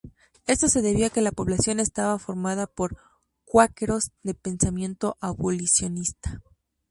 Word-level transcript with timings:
Esto 0.47 0.67
se 0.67 0.81
debió 0.81 1.05
a 1.05 1.09
que 1.11 1.21
la 1.21 1.31
población 1.31 1.79
estaba 1.79 2.17
formada 2.17 2.65
por 2.65 2.97
cuáqueros, 3.45 4.09
de 4.23 4.33
pensamiento 4.33 5.15
abolicionista. 5.21 6.41